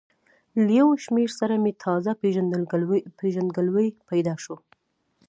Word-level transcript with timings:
له 0.63 0.71
یو 0.79 0.87
شمېر 1.03 1.29
سره 1.39 1.53
مې 1.63 1.71
تازه 1.83 2.11
پېژندګلوي 3.21 3.87
پیدا 4.09 4.33
شوه. 4.43 4.57